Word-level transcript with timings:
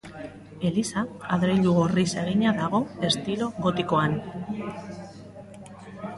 Eliza 0.69 1.03
adreilu 1.35 1.73
gorriz 1.75 2.07
egina 2.21 2.55
dago 2.63 2.81
estilo 3.11 3.51
gotikoan. 3.67 4.19